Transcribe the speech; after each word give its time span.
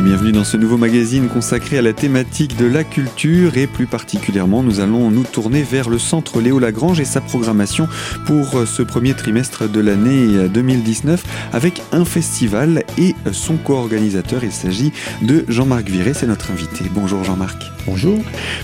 Et 0.00 0.02
bienvenue 0.02 0.32
dans 0.32 0.44
ce 0.44 0.56
nouveau 0.56 0.78
magazine 0.78 1.28
consacré 1.28 1.76
à 1.76 1.82
la 1.82 1.92
thématique 1.92 2.56
de 2.56 2.64
la 2.64 2.84
culture 2.84 3.58
et 3.58 3.66
plus 3.66 3.84
particulièrement 3.84 4.62
nous 4.62 4.80
allons 4.80 5.10
nous 5.10 5.24
tourner 5.24 5.62
vers 5.62 5.90
le 5.90 5.98
centre 5.98 6.40
Léo 6.40 6.58
Lagrange 6.58 7.00
et 7.00 7.04
sa 7.04 7.20
programmation 7.20 7.86
pour 8.24 8.66
ce 8.66 8.82
premier 8.82 9.12
trimestre 9.12 9.68
de 9.68 9.78
l'année 9.78 10.48
2019 10.48 11.22
avec 11.52 11.82
un 11.92 12.06
festival 12.06 12.82
et 12.96 13.14
son 13.32 13.58
co-organisateur. 13.58 14.42
Il 14.42 14.52
s'agit 14.52 14.90
de 15.20 15.44
Jean-Marc 15.48 15.90
Viré, 15.90 16.14
c'est 16.14 16.26
notre 16.26 16.50
invité. 16.50 16.86
Bonjour 16.94 17.22
Jean-Marc. 17.22 17.62
Bonjour. 17.86 18.18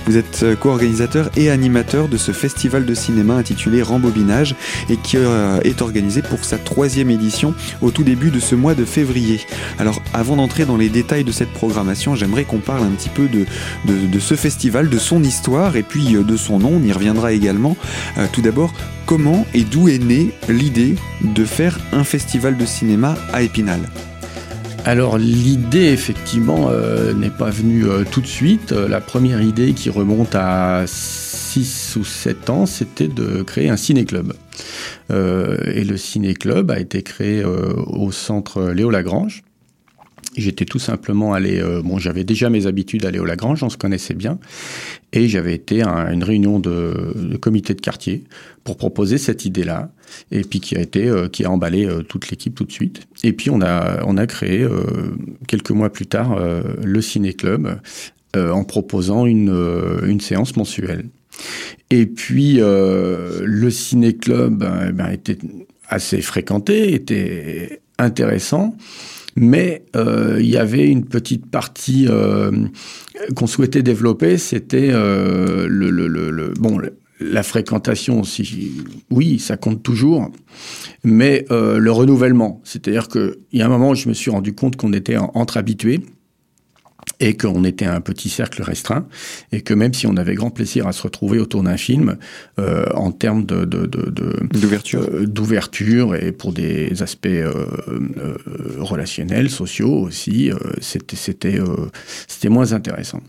Vous 0.07 0.16
êtes 0.16 0.44
co-organisateur 0.61 1.30
et 1.36 1.50
animateur 1.50 2.08
de 2.08 2.16
ce 2.16 2.32
festival 2.32 2.86
de 2.86 2.94
cinéma 2.94 3.34
intitulé 3.34 3.82
Rembobinage 3.82 4.54
et 4.89 4.96
qui 4.96 5.16
euh, 5.16 5.58
est 5.64 5.82
organisé 5.82 6.22
pour 6.22 6.44
sa 6.44 6.58
troisième 6.58 7.11
édition 7.11 7.54
au 7.82 7.90
tout 7.90 8.04
début 8.04 8.30
de 8.30 8.40
ce 8.40 8.54
mois 8.54 8.75
de 8.75 8.84
février. 8.84 9.40
Alors 9.79 10.00
avant 10.14 10.36
d'entrer 10.36 10.64
dans 10.64 10.76
les 10.76 10.89
détails 10.89 11.25
de 11.26 11.32
cette 11.32 11.50
programmation, 11.50 12.14
j'aimerais 12.14 12.44
qu'on 12.44 12.61
parle 12.61 12.85
un 12.85 12.90
petit 12.90 13.11
peu 13.11 13.29
de, 13.29 14.18
ce 14.18 14.35
festival, 14.35 14.89
de 14.89 14.98
son 14.98 15.22
histoire 15.22 15.76
et 15.76 15.82
puis 15.82 16.16
euh, 16.16 16.22
de 16.22 16.36
son 16.36 16.61
nom, 16.61 16.72
on 16.76 16.82
y 16.82 16.93
reviendra 16.93 17.32
également. 17.32 17.76
Euh, 18.16 18.26
tout 18.32 18.40
d'abord, 18.40 18.72
comment 19.04 19.44
et 19.52 19.64
d'où 19.64 19.89
est 19.89 19.99
née 19.99 20.30
l'idée 20.49 20.94
de 21.22 21.44
faire 21.44 21.79
un 21.93 22.04
festival 22.04 22.57
de 22.57 22.64
cinéma 22.64 23.16
à 23.32 23.43
Épinal? 23.43 23.80
Alors 24.85 25.18
l'idée 25.18 25.86
effectivement 25.86 26.68
euh, 26.71 27.12
n'est 27.12 27.29
pas 27.29 27.50
venue 27.50 27.85
tout 28.13 28.21
de 28.21 28.27
suite. 28.27 28.71
La 28.71 29.00
première 29.00 29.43
idée 29.43 29.72
qui 29.72 29.90
remonte 29.90 30.36
à 30.36 30.85
6 30.86 31.96
ou 31.96 32.05
7 32.05 32.50
ans, 32.50 32.66
c'était 32.66 33.08
de 33.08 33.42
créer 33.42 33.69
un 33.69 33.77
ciné-club. 33.77 34.33
et 35.10 35.84
le 35.84 35.97
ciné-club 35.97 36.70
a 36.70 36.78
été 36.78 37.02
créé 37.02 37.44
au 37.44 38.12
centre 38.12 38.70
Léo 38.70 38.91
Lagrange. 38.91 39.42
J'étais 40.36 40.66
tout 40.66 40.78
simplement 40.78 41.32
allé, 41.32 41.60
euh, 41.60 41.80
bon, 41.82 41.98
j'avais 41.98 42.22
déjà 42.22 42.50
mes 42.50 42.66
habitudes 42.66 43.02
d'aller 43.02 43.18
au 43.18 43.24
Lagrange, 43.24 43.62
on 43.62 43.70
se 43.70 43.78
connaissait 43.78 44.14
bien, 44.14 44.38
et 45.12 45.28
j'avais 45.28 45.54
été 45.54 45.82
à 45.82 46.12
une 46.12 46.22
réunion 46.22 46.60
de, 46.60 47.36
comité 47.40 47.72
de 47.72 47.80
quartier 47.80 48.24
pour 48.62 48.76
proposer 48.76 49.16
cette 49.16 49.46
idée-là, 49.46 49.90
et 50.30 50.42
puis 50.42 50.60
qui 50.60 50.76
a 50.76 50.80
été, 50.80 51.08
euh, 51.08 51.28
qui 51.28 51.46
a 51.46 51.50
emballé 51.50 51.86
euh, 51.86 52.02
toute 52.02 52.30
l'équipe 52.30 52.54
tout 52.54 52.64
de 52.64 52.72
suite. 52.72 53.06
Et 53.24 53.32
puis 53.32 53.48
on 53.48 53.62
a, 53.62 54.04
on 54.04 54.18
a 54.18 54.26
créé 54.26 54.66
quelques 55.48 55.70
mois 55.70 55.90
plus 55.90 56.06
tard 56.06 56.38
le 56.82 57.00
ciné 57.00 57.32
club 57.32 57.80
en 58.36 58.64
proposant 58.64 59.24
une, 59.24 59.54
une 60.06 60.20
séance 60.20 60.56
mensuelle. 60.56 61.06
Et 61.90 62.06
puis 62.06 62.58
le 62.60 63.68
ciné 63.70 64.16
club 64.16 64.58
ben, 64.92 65.10
était 65.10 65.38
assez 65.88 66.20
fréquenté, 66.20 66.94
était 66.94 67.80
intéressant 67.98 68.76
mais 69.36 69.84
euh, 69.94 70.38
il 70.40 70.48
y 70.48 70.56
avait 70.56 70.88
une 70.88 71.04
petite 71.04 71.46
partie 71.46 72.06
euh, 72.08 72.50
qu'on 73.36 73.46
souhaitait 73.46 73.82
développer, 73.82 74.38
c'était 74.38 74.90
euh, 74.90 75.66
le, 75.68 76.52
bon 76.58 76.80
la 77.20 77.42
fréquentation 77.42 78.20
aussi, 78.20 78.72
oui, 79.10 79.38
ça 79.38 79.56
compte 79.56 79.82
toujours, 79.82 80.30
mais 81.02 81.46
le 81.50 81.90
renouvellement. 81.90 82.60
C'est-à-dire 82.64 83.08
qu'il 83.08 83.36
y 83.52 83.62
a 83.62 83.66
un 83.66 83.70
moment 83.70 83.90
où 83.90 83.94
je 83.94 84.08
me 84.08 84.14
suis 84.14 84.30
rendu 84.30 84.54
compte 84.54 84.76
qu'on 84.76 84.92
était 84.92 85.16
entre 85.16 85.56
habitués 85.56 86.00
et 87.20 87.36
qu'on 87.36 87.64
était 87.64 87.86
un 87.86 88.00
petit 88.00 88.28
cercle 88.28 88.62
restreint, 88.62 89.06
et 89.52 89.62
que 89.62 89.74
même 89.74 89.94
si 89.94 90.06
on 90.06 90.16
avait 90.16 90.34
grand 90.34 90.50
plaisir 90.50 90.86
à 90.86 90.92
se 90.92 91.02
retrouver 91.02 91.38
autour 91.38 91.62
d'un 91.62 91.76
film, 91.76 92.16
euh, 92.58 92.86
en 92.94 93.10
termes 93.10 93.44
de, 93.46 93.64
d'ouverture, 93.64 95.02
euh, 95.02 95.26
d'ouverture 95.26 96.14
et 96.14 96.32
pour 96.32 96.52
des 96.52 97.02
aspects 97.02 97.26
euh, 97.26 97.66
relationnels, 98.78 99.50
sociaux 99.50 99.92
aussi, 99.92 100.50
c'était 100.81 101.16
c'était 101.16 101.58
c'était 102.26 102.48
moins 102.48 102.72
intéressant. 102.72 103.20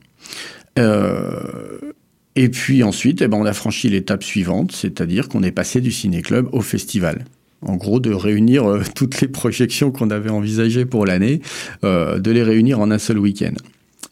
et 2.36 2.50
puis 2.50 2.84
ensuite, 2.84 3.22
eh 3.22 3.28
ben, 3.28 3.38
on 3.38 3.46
a 3.46 3.54
franchi 3.54 3.90
l'étape 3.90 4.24
suivante, 4.24 4.72
c'est-à-dire 4.72 5.30
qu'on 5.30 5.44
est 5.44 5.52
passé 5.52 5.82
du 5.82 5.92
ciné-club 5.92 6.50
au 6.52 6.62
festival 6.62 7.26
en 7.62 7.76
gros, 7.76 8.00
de 8.00 8.14
réunir 8.14 8.82
toutes 8.96 9.22
les 9.22 9.28
projections 9.28 9.92
qu'on 9.92 10.10
avait 10.10 10.30
envisagées 10.30 10.86
pour 10.86 11.06
l'année, 11.06 11.42
de 11.84 12.32
les 12.32 12.44
réunir 12.44 12.80
en 12.80 12.92
un 12.92 13.00
seul 13.00 13.18
week-end 13.18 13.54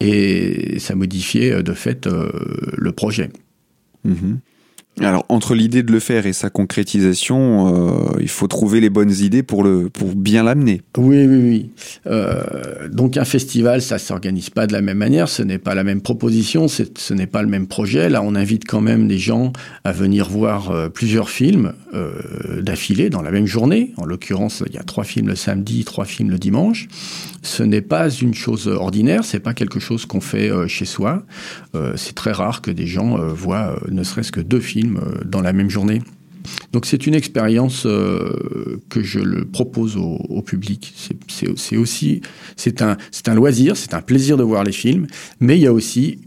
et 0.00 0.78
ça 0.78 0.94
modifiait 0.94 1.52
euh, 1.52 1.62
de 1.62 1.72
fait 1.72 2.06
euh, 2.06 2.30
le 2.76 2.92
projet. 2.92 3.30
Mhm. 4.04 4.40
Alors 5.02 5.26
entre 5.28 5.54
l'idée 5.54 5.82
de 5.82 5.92
le 5.92 6.00
faire 6.00 6.24
et 6.24 6.32
sa 6.32 6.48
concrétisation, 6.48 8.14
euh, 8.14 8.16
il 8.18 8.30
faut 8.30 8.46
trouver 8.46 8.80
les 8.80 8.88
bonnes 8.88 9.12
idées 9.12 9.42
pour 9.42 9.62
le 9.62 9.90
pour 9.90 10.14
bien 10.14 10.42
l'amener. 10.42 10.80
Oui, 10.96 11.26
oui, 11.26 11.36
oui. 11.36 11.70
Euh, 12.06 12.88
donc 12.88 13.18
un 13.18 13.26
festival, 13.26 13.82
ça 13.82 13.98
s'organise 13.98 14.48
pas 14.48 14.66
de 14.66 14.72
la 14.72 14.80
même 14.80 14.96
manière, 14.96 15.28
ce 15.28 15.42
n'est 15.42 15.58
pas 15.58 15.74
la 15.74 15.84
même 15.84 16.00
proposition, 16.00 16.66
ce 16.66 17.12
n'est 17.12 17.26
pas 17.26 17.42
le 17.42 17.48
même 17.48 17.66
projet. 17.66 18.08
Là, 18.08 18.22
on 18.22 18.34
invite 18.34 18.64
quand 18.66 18.80
même 18.80 19.06
des 19.06 19.18
gens 19.18 19.52
à 19.84 19.92
venir 19.92 20.30
voir 20.30 20.70
euh, 20.70 20.88
plusieurs 20.88 21.28
films 21.28 21.72
d'affilée 22.60 23.08
dans 23.08 23.22
la 23.22 23.30
même 23.30 23.46
journée. 23.46 23.94
En 23.96 24.04
l'occurrence, 24.04 24.62
il 24.66 24.74
y 24.74 24.78
a 24.78 24.82
trois 24.82 25.04
films 25.04 25.28
le 25.28 25.34
samedi, 25.34 25.82
trois 25.84 26.04
films 26.04 26.30
le 26.30 26.38
dimanche. 26.38 26.88
Ce 27.40 27.62
n'est 27.62 27.80
pas 27.80 28.10
une 28.10 28.34
chose 28.34 28.68
ordinaire, 28.68 29.24
c'est 29.24 29.40
pas 29.40 29.54
quelque 29.54 29.80
chose 29.80 30.04
qu'on 30.04 30.20
fait 30.20 30.50
chez 30.68 30.84
soi. 30.84 31.24
c'est 31.94 32.14
très 32.14 32.32
rare 32.32 32.60
que 32.60 32.70
des 32.70 32.86
gens 32.86 33.16
voient 33.28 33.80
ne 33.90 34.02
serait-ce 34.02 34.30
que 34.30 34.42
deux 34.42 34.60
films 34.60 34.85
euh, 34.94 35.24
dans 35.24 35.40
la 35.40 35.52
même 35.52 35.70
journée. 35.70 36.02
Donc 36.72 36.86
c'est 36.86 37.06
une 37.06 37.14
expérience 37.14 37.84
euh, 37.86 38.80
que 38.88 39.02
je 39.02 39.18
le 39.18 39.44
propose 39.44 39.96
au, 39.96 40.42
public. 40.42 40.94
C'est 41.26 41.76
aussi 41.76 42.20
c'est 42.54 42.82
un 42.82 42.96
c'est 43.10 43.28
un 43.28 43.34
loisir, 43.34 43.76
c'est 43.76 43.94
un 43.94 44.00
plaisir 44.00 44.36
de 44.36 44.44
voir 44.44 44.62
les 44.62 44.72
films, 44.72 45.08
mais 45.40 45.58
il 45.58 45.62
y 45.62 45.66
a 45.66 45.72
aussi 45.72 46.20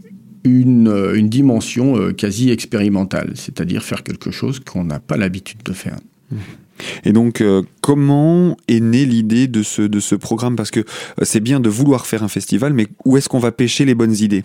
une, 0.44 0.88
euh, 0.88 1.14
une 1.14 1.30
dimension 1.30 2.12
quasi 2.12 2.50
expérimentale, 2.50 3.32
c'est-à-dire 3.34 3.82
faire 3.82 4.02
quelque 4.02 4.30
chose 4.30 4.60
qu'on 4.60 4.84
n'a 4.84 5.00
pas 5.00 5.16
l'habitude 5.16 5.62
de 5.64 5.72
faire. 5.72 5.96
Et 7.04 7.12
donc, 7.12 7.42
comment 7.82 8.56
est 8.68 8.80
née 8.80 9.04
l'idée 9.04 9.48
de 9.48 9.62
ce, 9.62 9.82
de 9.82 10.00
ce 10.00 10.14
programme? 10.14 10.56
Parce 10.56 10.70
que 10.70 10.84
c'est 11.22 11.40
bien 11.40 11.60
de 11.60 11.68
vouloir 11.68 12.06
faire 12.06 12.22
un 12.22 12.28
festival, 12.28 12.72
mais 12.72 12.86
où 13.04 13.16
est-ce 13.18 13.28
qu'on 13.28 13.38
va 13.38 13.52
pêcher 13.52 13.84
les 13.84 13.94
bonnes 13.94 14.16
idées? 14.16 14.44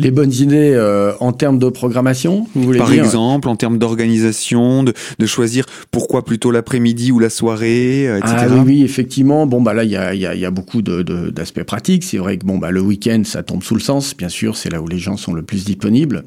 Les 0.00 0.10
bonnes 0.10 0.32
idées 0.32 0.72
euh, 0.74 1.12
en 1.20 1.32
termes 1.32 1.58
de 1.58 1.68
programmation, 1.68 2.46
vous 2.54 2.62
voulez 2.62 2.78
Par 2.78 2.92
exemple, 2.92 3.48
en 3.48 3.56
termes 3.56 3.78
d'organisation, 3.78 4.82
de, 4.82 4.94
de, 5.18 5.26
choisir 5.26 5.66
pourquoi 5.90 6.24
plutôt 6.24 6.50
l'après-midi 6.50 7.12
ou 7.12 7.18
la 7.18 7.30
soirée, 7.30 8.08
euh, 8.08 8.18
etc. 8.18 8.34
Ah 8.38 8.46
oui, 8.50 8.60
oui, 8.64 8.82
effectivement. 8.82 9.46
Bon, 9.46 9.60
bah 9.60 9.74
là, 9.74 9.84
il 9.84 9.90
y 9.90 9.96
a, 9.96 10.14
y, 10.14 10.26
a, 10.26 10.34
y 10.34 10.44
a, 10.44 10.50
beaucoup 10.50 10.82
d'aspects 10.82 11.58
de, 11.58 11.64
pratiques. 11.64 12.04
C'est 12.04 12.18
vrai 12.18 12.38
que 12.38 12.46
bon, 12.46 12.58
bah, 12.58 12.70
le 12.70 12.80
week-end, 12.80 13.22
ça 13.24 13.42
tombe 13.42 13.62
sous 13.62 13.74
le 13.74 13.80
sens. 13.80 14.16
Bien 14.16 14.28
sûr, 14.28 14.56
c'est 14.56 14.70
là 14.70 14.80
où 14.80 14.88
les 14.88 14.98
gens 14.98 15.16
sont 15.16 15.34
le 15.34 15.42
plus 15.42 15.64
disponibles 15.64 16.24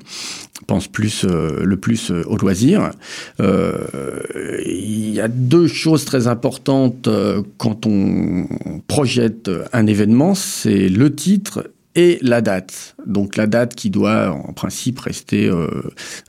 pense 0.67 0.87
plus 0.87 1.25
euh, 1.25 1.61
le 1.65 1.75
plus 1.75 2.09
au 2.11 2.37
loisir. 2.37 2.91
Il 3.39 5.09
y 5.13 5.19
a 5.19 5.27
deux 5.27 5.67
choses 5.67 6.05
très 6.05 6.27
importantes 6.27 7.09
quand 7.57 7.85
on 7.85 8.47
projette 8.87 9.51
un 9.73 9.87
événement, 9.87 10.35
c'est 10.35 10.87
le 10.87 11.13
titre 11.13 11.65
et 11.95 12.17
la 12.21 12.41
date. 12.41 12.95
Donc 13.05 13.35
la 13.35 13.47
date 13.47 13.75
qui 13.75 13.89
doit 13.89 14.31
en 14.31 14.53
principe 14.53 14.99
rester 14.99 15.47
euh, 15.47 15.67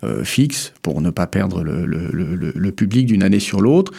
euh, 0.02 0.24
fixe 0.24 0.72
pour 0.82 1.00
ne 1.00 1.10
pas 1.10 1.26
perdre 1.26 1.62
le, 1.62 1.86
le, 1.86 2.08
le, 2.12 2.52
le 2.54 2.72
public 2.72 3.06
d'une 3.06 3.22
année 3.22 3.40
sur 3.40 3.60
l'autre. 3.60 3.92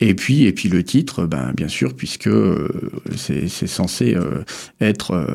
Et 0.00 0.14
puis 0.14 0.44
et 0.44 0.52
puis 0.52 0.68
le 0.68 0.82
titre, 0.82 1.26
ben 1.26 1.52
bien 1.56 1.68
sûr 1.68 1.94
puisque 1.94 2.26
euh, 2.28 2.68
c'est 3.16 3.66
censé 3.66 4.14
euh, 4.14 4.42
être 4.80 5.12
euh, 5.12 5.26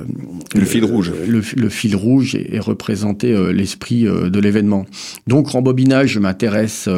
le 0.54 0.66
fil 0.66 0.84
rouge. 0.84 1.12
Le, 1.28 1.70
fil 1.70 1.96
rouge 1.96 2.36
et, 2.36 2.56
et 2.56 2.60
représenter 2.60 3.54
l'esprit 3.54 4.04
de 4.04 4.40
l'événement. 4.40 4.86
Donc 5.28 5.50
rembobinage, 5.50 6.10
je 6.10 6.20
m'intéresse 6.20 6.90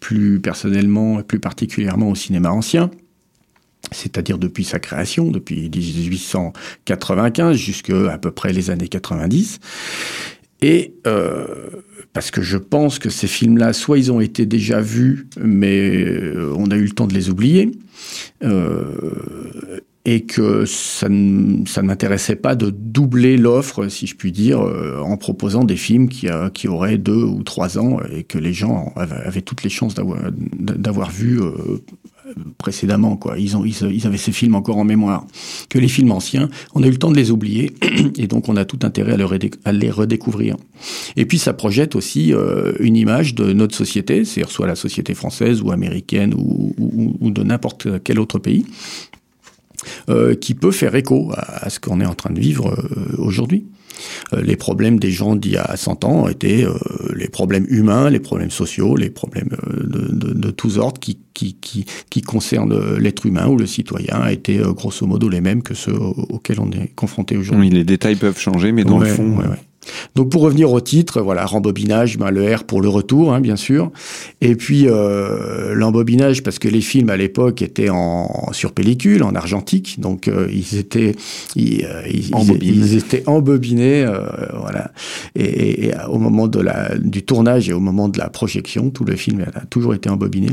plus 0.00 0.40
personnellement 0.40 1.20
et 1.20 1.22
plus 1.22 1.38
particulièrement 1.38 2.10
au 2.10 2.14
cinéma 2.14 2.50
ancien 2.50 2.90
c'est-à-dire 3.92 4.38
depuis 4.38 4.64
sa 4.64 4.78
création, 4.78 5.30
depuis 5.30 5.70
1895 5.70 7.56
jusqu'à 7.56 8.12
à 8.12 8.18
peu 8.18 8.30
près 8.30 8.52
les 8.52 8.70
années 8.70 8.88
90. 8.88 9.60
Et 10.62 10.94
euh, 11.06 11.46
parce 12.12 12.30
que 12.30 12.40
je 12.40 12.56
pense 12.56 12.98
que 12.98 13.10
ces 13.10 13.26
films-là, 13.26 13.72
soit 13.72 13.98
ils 13.98 14.10
ont 14.10 14.20
été 14.20 14.46
déjà 14.46 14.80
vus, 14.80 15.28
mais 15.38 16.02
euh, 16.04 16.54
on 16.56 16.70
a 16.70 16.76
eu 16.76 16.84
le 16.84 16.92
temps 16.92 17.06
de 17.06 17.14
les 17.14 17.28
oublier, 17.28 17.72
euh, 18.42 19.80
et 20.06 20.22
que 20.22 20.64
ça 20.66 21.08
ne, 21.08 21.82
m'intéressait 21.82 22.36
pas 22.36 22.54
de 22.54 22.70
doubler 22.70 23.36
l'offre, 23.36 23.88
si 23.88 24.06
je 24.06 24.14
puis 24.14 24.30
dire, 24.30 24.60
euh, 24.60 25.00
en 25.00 25.16
proposant 25.16 25.64
des 25.64 25.76
films 25.76 26.08
qui, 26.08 26.28
euh, 26.28 26.48
qui 26.48 26.68
auraient 26.68 26.96
deux 26.96 27.24
ou 27.24 27.42
trois 27.42 27.76
ans 27.76 27.98
et 28.12 28.22
que 28.22 28.38
les 28.38 28.52
gens 28.52 28.92
avaient, 28.94 29.42
toutes 29.42 29.64
les 29.64 29.68
chances 29.68 29.96
d'avoir 29.96 31.10
vu 31.10 31.40
précédemment. 32.58 33.16
Quoi. 33.16 33.38
Ils, 33.38 33.56
ont, 33.56 33.64
ils, 33.64 34.06
avaient 34.06 34.16
ces 34.16 34.32
films 34.32 34.54
encore 34.54 34.76
en 34.76 34.84
mémoire. 34.84 35.26
Que 35.68 35.78
les 35.78 35.88
films 35.88 36.12
anciens, 36.12 36.48
on 36.74 36.82
a 36.82 36.86
eu 36.86 36.90
le 36.90 36.98
temps 36.98 37.10
de 37.10 37.16
les 37.16 37.30
oublier 37.30 37.72
et 38.18 38.26
donc 38.26 38.48
on 38.48 38.56
a 38.56 38.64
tout 38.64 38.78
intérêt 38.82 39.16
à, 39.64 39.72
les 39.72 39.90
redécouvrir. 39.90 40.56
Et 41.16 41.26
puis 41.26 41.38
ça 41.38 41.52
projette 41.52 41.96
aussi 41.96 42.32
une 42.80 42.96
image 42.96 43.34
de 43.34 43.52
notre 43.52 43.74
société, 43.74 44.24
c'est-à-dire 44.24 44.52
soit 44.52 44.66
la 44.66 44.76
société 44.76 45.14
française 45.14 45.62
ou 45.62 45.70
américaine 45.70 46.34
ou, 46.36 47.30
de 47.30 47.42
n'importe 47.42 47.88
quel 48.04 48.20
autre 48.20 48.38
pays 48.38 48.64
qui 50.40 50.54
peut 50.54 50.70
faire 50.70 50.94
écho 50.94 51.32
à, 51.34 51.70
ce 51.70 51.80
qu'on 51.80 52.00
est 52.00 52.06
en 52.06 52.14
train 52.14 52.32
de 52.32 52.40
vivre 52.40 52.76
aujourd'hui. 53.18 53.66
les 54.32 54.56
problèmes 54.56 54.98
des 54.98 55.10
gens 55.10 55.36
d'il 55.36 55.52
y 55.52 55.56
a 55.56 55.76
100 55.76 56.04
ans 56.04 56.28
étaient 56.28 56.66
les 57.14 57.28
problèmes 57.28 57.66
humains, 57.68 58.10
les 58.10 58.20
problèmes 58.20 58.50
sociaux, 58.50 58.96
les 58.96 59.10
problèmes 59.10 59.50
tous 60.56 60.78
ordres 60.78 61.00
qui, 61.00 61.18
qui, 61.34 61.54
qui, 61.54 61.84
qui 62.10 62.22
concernent 62.22 62.96
l'être 62.96 63.26
humain 63.26 63.46
ou 63.46 63.56
le 63.56 63.66
citoyen 63.66 64.26
étaient 64.26 64.60
grosso 64.74 65.06
modo 65.06 65.28
les 65.28 65.40
mêmes 65.40 65.62
que 65.62 65.74
ceux 65.74 65.94
auxquels 65.94 66.60
on 66.60 66.70
est 66.70 66.94
confronté 66.94 67.36
aujourd'hui. 67.36 67.68
Oui, 67.68 67.74
les 67.74 67.84
détails 67.84 68.16
peuvent 68.16 68.38
changer, 68.38 68.72
mais 68.72 68.84
dans 68.84 68.98
le 68.98 69.06
fond... 69.06 69.38
Ouais, 69.38 69.46
ouais. 69.46 69.65
Donc 70.14 70.30
pour 70.30 70.42
revenir 70.42 70.72
au 70.72 70.80
titre, 70.80 71.20
voilà, 71.20 71.44
rembobinage, 71.44 72.18
ben, 72.18 72.30
le 72.30 72.54
R 72.54 72.64
pour 72.64 72.80
le 72.80 72.88
retour, 72.88 73.32
hein, 73.32 73.40
bien 73.40 73.56
sûr. 73.56 73.90
Et 74.40 74.54
puis 74.54 74.86
euh, 74.86 75.74
l'embobinage, 75.74 76.42
parce 76.42 76.58
que 76.58 76.68
les 76.68 76.80
films 76.80 77.10
à 77.10 77.16
l'époque 77.16 77.62
étaient 77.62 77.90
en, 77.90 78.52
sur 78.52 78.72
pellicule, 78.72 79.22
en 79.22 79.34
argentique, 79.34 80.00
donc 80.00 80.28
euh, 80.28 80.48
ils 80.52 80.78
étaient 80.78 81.14
ils, 81.54 81.84
euh, 81.84 82.02
ils, 82.08 82.30
ils, 82.62 82.96
étaient 82.96 83.22
embobinés, 83.26 84.04
euh, 84.04 84.20
voilà. 84.60 84.90
Et, 85.34 85.86
et, 85.86 85.94
au 86.08 86.18
moment 86.18 86.48
de 86.48 86.60
la, 86.60 86.96
du 86.98 87.22
tournage 87.22 87.68
et 87.68 87.72
au 87.72 87.80
moment 87.80 88.08
de 88.08 88.18
la 88.18 88.28
projection, 88.28 88.90
tout 88.90 89.04
le 89.04 89.16
film 89.16 89.44
a 89.54 89.66
toujours 89.66 89.94
été 89.94 90.08
embobiné. 90.08 90.50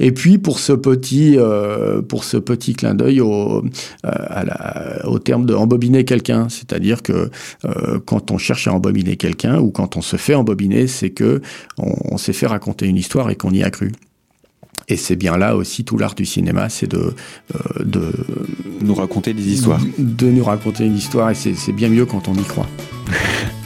Et 0.00 0.12
puis 0.12 0.38
pour 0.38 0.58
ce 0.58 0.72
petit, 0.72 1.36
euh, 1.38 2.02
pour 2.02 2.24
ce 2.24 2.36
petit 2.36 2.74
clin 2.74 2.94
d'œil 2.94 3.20
au, 3.20 3.58
euh, 3.58 3.62
à 4.02 4.44
la, 4.44 5.08
au 5.08 5.18
terme 5.18 5.46
de 5.46 5.54
embobiner 5.54 6.04
quelqu'un, 6.04 6.48
c'est-à-dire 6.48 7.02
que 7.02 7.30
euh, 7.64 8.00
quand 8.04 8.30
on 8.30 8.38
cherche 8.38 8.68
à 8.68 8.72
embobiner 8.72 9.16
quelqu'un 9.16 9.58
ou 9.58 9.70
quand 9.70 9.96
on 9.96 10.02
se 10.02 10.16
fait 10.16 10.34
embobiner, 10.34 10.86
c'est 10.86 11.10
que 11.10 11.40
on, 11.78 11.94
on 12.12 12.18
s'est 12.18 12.32
fait 12.32 12.46
raconter 12.46 12.86
une 12.86 12.96
histoire 12.96 13.30
et 13.30 13.36
qu'on 13.36 13.52
y 13.52 13.62
a 13.62 13.70
cru. 13.70 13.92
Et 14.88 14.96
c'est 14.96 15.16
bien 15.16 15.36
là 15.36 15.56
aussi 15.56 15.84
tout 15.84 15.96
l'art 15.96 16.14
du 16.14 16.26
cinéma, 16.26 16.68
c'est 16.68 16.90
de, 16.90 17.14
de 17.84 18.10
nous 18.80 18.94
raconter 18.94 19.32
des 19.32 19.46
histoires. 19.46 19.80
De 19.96 20.26
nous 20.26 20.44
raconter 20.44 20.84
une 20.84 20.96
histoire 20.96 21.30
et 21.30 21.34
c'est 21.34 21.72
bien 21.72 21.88
mieux 21.88 22.04
quand 22.04 22.26
on 22.28 22.34
y 22.34 22.42
croit. 22.42 22.66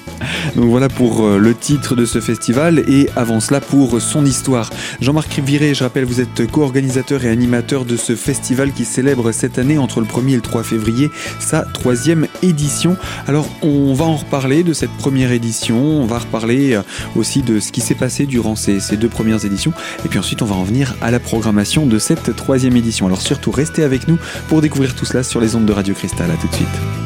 Donc 0.55 0.67
voilà 0.67 0.89
pour 0.89 1.25
euh, 1.25 1.39
le 1.39 1.55
titre 1.55 1.95
de 1.95 2.05
ce 2.05 2.21
festival 2.21 2.85
et 2.89 3.09
avant 3.17 3.41
cela 3.41 3.61
pour 3.61 4.01
son 4.01 4.25
histoire. 4.25 4.71
Jean-Marc 5.01 5.39
Viré, 5.41 5.75
je 5.75 5.85
rappelle, 5.85 6.05
vous 6.05 6.21
êtes 6.21 6.51
co-organisateur 6.51 7.25
et 7.25 7.29
animateur 7.29 7.85
de 7.85 7.97
ce 7.97 8.17
festival 8.17 8.73
qui 8.73 8.85
célèbre 8.85 9.33
cette 9.33 9.59
année 9.59 9.79
entre 9.79 10.01
le 10.01 10.07
1er 10.07 10.33
et 10.33 10.37
le 10.37 10.41
3 10.41 10.63
février 10.63 11.11
sa 11.41 11.63
troisième 11.63 12.27
édition. 12.43 12.97
Alors 13.27 13.49
on 13.63 13.95
va 13.95 14.05
en 14.05 14.17
reparler 14.17 14.63
de 14.63 14.73
cette 14.73 14.91
première 14.93 15.33
édition, 15.33 15.79
on 15.79 16.07
va 16.07 16.19
reparler 16.19 16.75
euh, 16.75 16.83
aussi 17.17 17.43
de 17.43 17.61
ce 17.61 17.73
qui 17.73 17.81
s'est 17.81 17.95
passé 17.95 18.27
durant 18.27 18.57
ces, 18.57 18.81
ces, 18.81 18.97
deux 18.97 19.09
premières 19.09 19.45
éditions 19.45 19.73
et 20.05 20.09
puis 20.09 20.19
ensuite 20.19 20.43
on 20.43 20.47
va 20.47 20.57
en 20.57 20.65
venir 20.65 20.95
à 21.01 21.11
la 21.11 21.21
programmation 21.21 21.87
de 21.87 21.99
cette 21.99 22.35
troisième 22.37 22.77
édition. 22.77 23.07
Alors 23.07 23.21
surtout 23.21 23.51
restez 23.51 23.83
avec 23.83 24.09
nous 24.09 24.19
pour 24.49 24.61
découvrir 24.61 24.95
tout 24.95 25.05
cela 25.05 25.23
sur 25.23 25.41
les 25.41 25.55
ondes 25.57 25.67
de 25.67 25.73
Radio 25.73 25.95
Cristal. 25.95 26.31
À 26.31 26.37
tout 26.37 26.49
de 26.49 26.55
suite. 26.55 27.06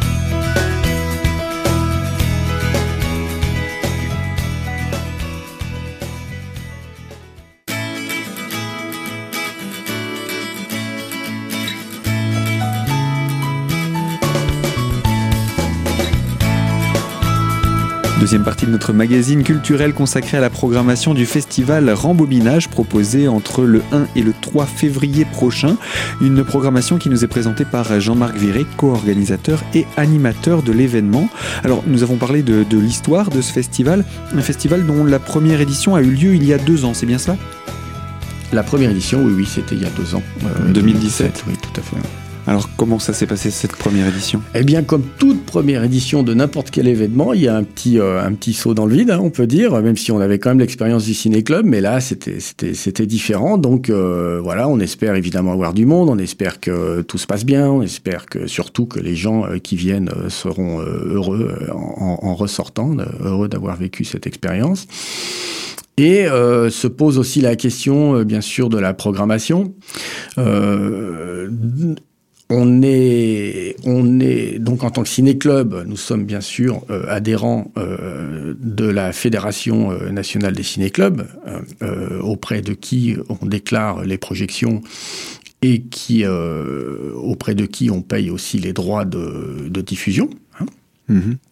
Deuxième 18.20 18.44
partie 18.44 18.66
de 18.66 18.70
notre 18.70 18.92
magazine 18.92 19.42
culturel 19.42 19.94
consacré 19.94 20.36
à 20.36 20.40
la 20.40 20.50
programmation 20.50 21.14
du 21.14 21.24
festival 21.24 21.88
Rembobinage 21.88 22.68
proposé 22.68 23.28
entre 23.28 23.62
le 23.62 23.82
1 23.92 24.08
et 24.14 24.20
le 24.20 24.34
3 24.38 24.66
février 24.66 25.24
prochain. 25.24 25.78
Une 26.20 26.44
programmation 26.44 26.98
qui 26.98 27.08
nous 27.08 27.24
est 27.24 27.28
présentée 27.28 27.64
par 27.64 27.98
Jean-Marc 27.98 28.36
Viré, 28.36 28.66
co-organisateur 28.76 29.64
et 29.74 29.86
animateur 29.96 30.62
de 30.62 30.70
l'événement. 30.70 31.30
Alors 31.64 31.82
nous 31.86 32.02
avons 32.02 32.16
parlé 32.16 32.42
de, 32.42 32.62
de 32.62 32.78
l'histoire 32.78 33.30
de 33.30 33.40
ce 33.40 33.52
festival, 33.52 34.04
un 34.36 34.42
festival 34.42 34.84
dont 34.84 35.02
la 35.06 35.18
première 35.18 35.62
édition 35.62 35.94
a 35.94 36.02
eu 36.02 36.10
lieu 36.10 36.34
il 36.34 36.44
y 36.44 36.52
a 36.52 36.58
deux 36.58 36.84
ans, 36.84 36.92
c'est 36.92 37.06
bien 37.06 37.18
cela? 37.18 37.38
La 38.52 38.62
première 38.62 38.90
édition, 38.90 39.22
oui, 39.24 39.32
oui, 39.34 39.48
c'était 39.50 39.76
il 39.76 39.82
y 39.82 39.86
a 39.86 39.90
deux 39.96 40.14
ans. 40.14 40.22
Euh, 40.44 40.72
2017. 40.72 40.74
2017. 40.74 41.44
Oui, 41.48 41.54
tout 41.56 41.80
à 41.80 41.82
fait. 41.82 41.96
Alors 42.50 42.68
comment 42.76 42.98
ça 42.98 43.12
s'est 43.12 43.28
passé 43.28 43.48
cette 43.48 43.76
première 43.76 44.08
édition? 44.08 44.42
Eh 44.56 44.64
bien, 44.64 44.82
comme 44.82 45.04
toute 45.20 45.46
première 45.46 45.84
édition 45.84 46.24
de 46.24 46.34
n'importe 46.34 46.72
quel 46.72 46.88
événement, 46.88 47.32
il 47.32 47.42
y 47.42 47.46
a 47.46 47.54
un 47.54 47.62
petit 47.62 48.00
euh, 48.00 48.28
saut 48.54 48.74
dans 48.74 48.86
le 48.86 48.96
vide, 48.96 49.12
hein, 49.12 49.20
on 49.22 49.30
peut 49.30 49.46
dire, 49.46 49.80
même 49.80 49.96
si 49.96 50.10
on 50.10 50.18
avait 50.18 50.40
quand 50.40 50.50
même 50.50 50.58
l'expérience 50.58 51.04
du 51.04 51.14
ciné 51.14 51.44
club, 51.44 51.64
mais 51.64 51.80
là 51.80 52.00
c'était 52.00 53.06
différent. 53.06 53.56
Donc 53.56 53.88
euh, 53.88 54.40
voilà, 54.42 54.66
on 54.66 54.80
espère 54.80 55.14
évidemment 55.14 55.52
avoir 55.52 55.72
du 55.72 55.86
monde, 55.86 56.08
on 56.10 56.18
espère 56.18 56.58
que 56.58 57.02
tout 57.02 57.18
se 57.18 57.28
passe 57.28 57.44
bien, 57.44 57.70
on 57.70 57.82
espère 57.82 58.26
que 58.26 58.48
surtout 58.48 58.86
que 58.86 58.98
les 58.98 59.14
gens 59.14 59.44
euh, 59.44 59.58
qui 59.58 59.76
viennent 59.76 60.10
seront 60.28 60.80
heureux 60.80 61.68
en, 61.72 62.34
ressortant, 62.34 62.96
heureux 63.22 63.48
d'avoir 63.48 63.76
vécu 63.76 64.04
cette 64.04 64.26
expérience. 64.26 64.88
Et 65.98 66.24
se 66.24 66.86
pose 66.88 67.18
aussi 67.18 67.42
la 67.42 67.54
question, 67.56 68.22
bien 68.22 68.40
sûr, 68.40 68.70
de 68.70 68.78
la 68.78 68.94
programmation. 68.94 69.74
On 72.50 72.82
est, 72.82 73.76
on 73.84 74.18
est 74.20 74.58
donc 74.58 74.82
en 74.82 74.90
tant 74.90 75.02
que 75.02 75.08
ciné-club, 75.08 75.84
nous 75.86 75.96
sommes 75.96 76.24
bien 76.24 76.40
sûr 76.40 76.82
euh, 76.90 77.04
adhérents 77.08 77.70
euh, 77.78 78.54
de 78.58 78.84
la 78.84 79.12
Fédération 79.12 79.92
nationale 80.10 80.54
des 80.54 80.64
ciné-clubs, 80.64 81.26
euh, 81.82 82.20
auprès 82.20 82.60
de 82.60 82.74
qui 82.74 83.16
on 83.28 83.46
déclare 83.46 84.04
les 84.04 84.18
projections 84.18 84.82
et 85.62 85.82
qui, 85.82 86.24
auprès 86.26 87.54
de 87.54 87.66
qui 87.66 87.90
on 87.90 88.00
paye 88.02 88.30
aussi 88.30 88.58
les 88.58 88.72
droits 88.72 89.04
de, 89.04 89.68
diffusion, 89.82 90.30
hein, 90.58 90.66
mm 91.08 91.18
-hmm. 91.18 91.49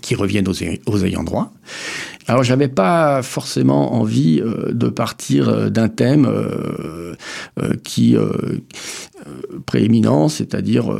Qui 0.00 0.14
reviennent 0.14 0.48
aux, 0.48 0.54
aux 0.86 1.04
ayants 1.04 1.24
droit. 1.24 1.52
Alors 2.30 2.44
j'avais 2.44 2.68
pas 2.68 3.22
forcément 3.22 3.94
envie 3.94 4.40
euh, 4.40 4.72
de 4.72 4.88
partir 4.88 5.68
d'un 5.70 5.88
thème 5.88 6.26
euh, 6.26 7.14
euh, 7.60 7.74
qui 7.82 8.16
prééminent, 9.66 10.28
c'est-à-dire 10.28 10.96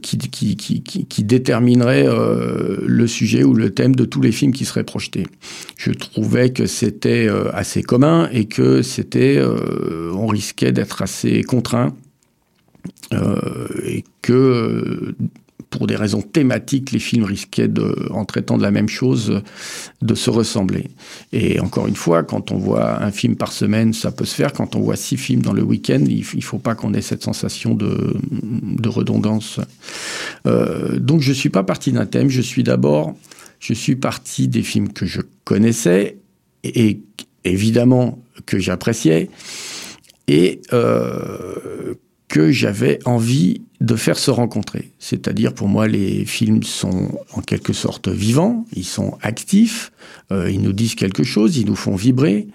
qui, 0.00 0.18
qui, 0.18 0.56
qui, 0.56 0.82
qui, 0.82 1.24
déterminerait 1.24 2.06
le 2.06 3.06
sujet 3.06 3.42
ou 3.42 3.54
le 3.54 3.70
thème 3.70 3.96
de 3.96 4.04
tous 4.04 4.20
les 4.20 4.32
films 4.32 4.52
qui 4.52 4.64
seraient 4.64 4.84
projetés. 4.84 5.26
Je 5.76 5.90
trouvais 5.90 6.50
que 6.50 6.66
c'était 6.66 7.28
assez 7.52 7.82
commun 7.82 8.28
et 8.32 8.44
que 8.44 8.82
c'était, 8.82 9.42
on 10.12 10.26
risquait 10.26 10.72
d'être 10.72 11.02
assez 11.02 11.42
contraint 11.42 11.94
et 13.12 14.04
que 14.22 15.14
pour 15.72 15.86
des 15.86 15.96
raisons 15.96 16.22
thématiques, 16.22 16.92
les 16.92 17.00
films 17.00 17.24
risquaient, 17.24 17.66
de, 17.66 18.08
en 18.10 18.24
traitant 18.24 18.58
de 18.58 18.62
la 18.62 18.70
même 18.70 18.88
chose, 18.88 19.42
de 20.02 20.14
se 20.14 20.30
ressembler. 20.30 20.90
Et 21.32 21.58
encore 21.58 21.88
une 21.88 21.96
fois, 21.96 22.22
quand 22.22 22.52
on 22.52 22.58
voit 22.58 23.02
un 23.02 23.10
film 23.10 23.34
par 23.34 23.52
semaine, 23.52 23.92
ça 23.94 24.12
peut 24.12 24.26
se 24.26 24.34
faire. 24.34 24.52
Quand 24.52 24.76
on 24.76 24.80
voit 24.80 24.96
six 24.96 25.16
films 25.16 25.42
dans 25.42 25.54
le 25.54 25.62
week-end, 25.62 26.04
il 26.06 26.24
ne 26.36 26.42
faut 26.42 26.58
pas 26.58 26.74
qu'on 26.74 26.92
ait 26.94 27.00
cette 27.00 27.24
sensation 27.24 27.74
de, 27.74 28.14
de 28.22 28.88
redondance. 28.88 29.58
Euh, 30.46 30.98
donc 30.98 31.22
je 31.22 31.30
ne 31.30 31.34
suis 31.34 31.50
pas 31.50 31.64
parti 31.64 31.90
d'un 31.90 32.06
thème, 32.06 32.28
je 32.28 32.42
suis 32.42 32.62
d'abord, 32.62 33.16
je 33.58 33.72
suis 33.72 33.96
parti 33.96 34.48
des 34.48 34.62
films 34.62 34.92
que 34.92 35.06
je 35.06 35.22
connaissais 35.44 36.18
et, 36.64 37.00
évidemment 37.44 38.22
que 38.46 38.58
j'appréciais 38.58 39.30
et 40.28 40.60
euh, 40.72 41.94
que 42.28 42.52
j'avais 42.52 42.98
envie 43.04 43.62
de 43.82 43.96
faire 43.96 44.16
se 44.16 44.30
rencontrer. 44.30 44.92
C'est-à-dire, 45.00 45.52
pour 45.52 45.66
moi, 45.66 45.88
les 45.88 46.24
films 46.24 46.62
sont 46.62 47.18
en 47.32 47.40
quelque 47.40 47.72
sorte 47.72 48.08
vivants, 48.08 48.64
ils 48.74 48.84
sont 48.84 49.18
actifs, 49.22 49.92
euh, 50.30 50.50
ils 50.50 50.62
nous 50.62 50.72
disent 50.72 50.94
quelque 50.94 51.24
chose, 51.24 51.56
ils 51.56 51.66
nous 51.66 51.74
font 51.74 51.96
vibrer, 51.96 52.46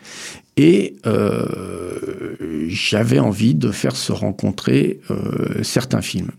et 0.55 0.95
euh, 1.05 2.35
j'avais 2.69 3.19
envie 3.19 3.55
de 3.55 3.71
faire 3.71 3.97
se 3.97 4.13
rencontrer 4.13 5.01
euh, 5.11 5.61
certains 5.63 6.01
films. 6.01 6.31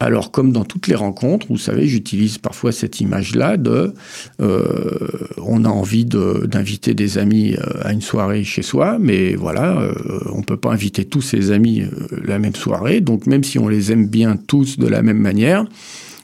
Alors, 0.00 0.30
comme 0.30 0.52
dans 0.52 0.64
toutes 0.64 0.86
les 0.86 0.94
rencontres, 0.94 1.48
vous 1.48 1.58
savez, 1.58 1.88
j'utilise 1.88 2.38
parfois 2.38 2.70
cette 2.70 3.00
image-là 3.00 3.56
de, 3.56 3.94
euh, 4.40 5.08
on 5.38 5.64
a 5.64 5.68
envie 5.68 6.04
d'inviter 6.04 6.94
des 6.94 7.18
amis 7.18 7.56
euh, 7.56 7.82
à 7.82 7.92
une 7.92 8.00
soirée 8.00 8.44
chez 8.44 8.62
soi, 8.62 8.98
mais 9.00 9.34
voilà, 9.34 9.80
euh, 9.80 9.92
on 10.32 10.42
peut 10.42 10.56
pas 10.56 10.70
inviter 10.70 11.04
tous 11.04 11.20
ses 11.20 11.50
amis 11.50 11.82
la 12.24 12.38
même 12.38 12.54
soirée. 12.54 13.00
Donc, 13.00 13.26
même 13.26 13.42
si 13.42 13.58
on 13.58 13.66
les 13.66 13.90
aime 13.90 14.06
bien 14.06 14.36
tous 14.36 14.78
de 14.78 14.86
la 14.86 15.02
même 15.02 15.18
manière, 15.18 15.64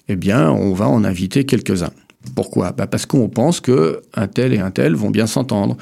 eh 0.08 0.14
bien, 0.14 0.52
on 0.52 0.72
va 0.72 0.86
en 0.86 1.02
inviter 1.02 1.44
quelques-uns. 1.44 1.90
Pourquoi? 2.36 2.70
Bah 2.70 2.86
Parce 2.86 3.06
qu'on 3.06 3.28
pense 3.28 3.60
que 3.60 4.02
un 4.14 4.28
tel 4.28 4.54
et 4.54 4.60
un 4.60 4.70
tel 4.70 4.94
vont 4.94 5.10
bien 5.10 5.26
s'entendre, 5.26 5.76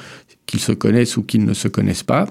qu'ils 0.46 0.60
se 0.60 0.72
connaissent 0.72 1.18
ou 1.18 1.22
qu'ils 1.24 1.44
ne 1.44 1.52
se 1.52 1.68
connaissent 1.68 2.02
pas 2.02 2.26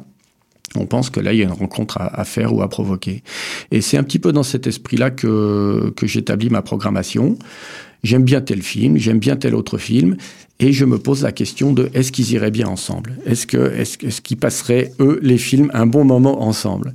on 0.75 0.85
pense 0.85 1.09
que 1.09 1.19
là, 1.19 1.33
il 1.33 1.39
y 1.39 1.41
a 1.41 1.45
une 1.45 1.51
rencontre 1.51 1.97
à, 1.99 2.23
faire 2.25 2.53
ou 2.53 2.61
à 2.61 2.69
provoquer. 2.69 3.23
Et 3.71 3.81
c'est 3.81 3.97
un 3.97 4.03
petit 4.03 4.19
peu 4.19 4.31
dans 4.31 4.43
cet 4.43 4.67
esprit-là 4.67 5.11
que, 5.11 5.93
que 5.95 6.07
j'établis 6.07 6.49
ma 6.49 6.61
programmation. 6.61 7.37
J'aime 8.03 8.23
bien 8.23 8.41
tel 8.41 8.61
film, 8.61 8.97
j'aime 8.97 9.19
bien 9.19 9.35
tel 9.35 9.53
autre 9.53 9.77
film, 9.77 10.17
Et 10.61 10.73
je 10.73 10.85
me 10.85 10.99
pose 10.99 11.23
la 11.23 11.31
question 11.31 11.73
de 11.73 11.89
est-ce 11.95 12.11
qu'ils 12.11 12.33
iraient 12.33 12.51
bien 12.51 12.67
ensemble? 12.67 13.17
Est-ce 13.25 13.47
que 13.47 13.73
est-ce, 13.73 14.05
est-ce 14.05 14.21
qu'ils 14.21 14.37
passeraient 14.37 14.93
eux 14.99 15.19
les 15.23 15.39
films 15.39 15.71
un 15.73 15.87
bon 15.87 16.05
moment 16.05 16.43
ensemble? 16.43 16.93